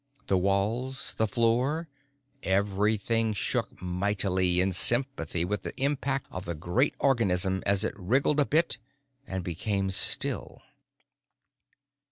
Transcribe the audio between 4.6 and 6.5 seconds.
sympathy to the impact of